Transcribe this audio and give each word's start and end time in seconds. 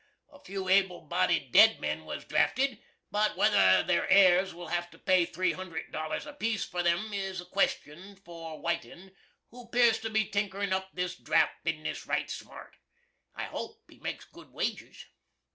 A 0.31 0.39
few 0.39 0.67
able 0.67 1.01
bodid 1.07 1.51
dead 1.51 1.79
men 1.79 2.05
was 2.05 2.25
drafted, 2.25 2.79
but 3.11 3.37
whether 3.37 3.83
their 3.83 4.09
heirs 4.09 4.51
will 4.51 4.69
have 4.69 4.89
to 4.89 4.97
pay 4.97 5.25
3 5.25 5.53
hundrid 5.53 5.91
dollars 5.91 6.25
a 6.25 6.33
peace 6.33 6.65
for 6.65 6.79
'em 6.79 7.13
is 7.13 7.39
a 7.39 7.45
question 7.45 8.15
for 8.15 8.57
Whitin', 8.59 9.11
who 9.51 9.69
'pears 9.69 9.99
to 9.99 10.09
be 10.09 10.25
tinkerin' 10.25 10.73
up 10.73 10.89
this 10.95 11.13
draft 11.15 11.63
bizniss 11.63 12.07
right 12.07 12.31
smart. 12.31 12.77
I 13.35 13.43
hope 13.43 13.83
he 13.91 13.99
makes 13.99 14.25
good 14.25 14.49
wages. 14.51 15.05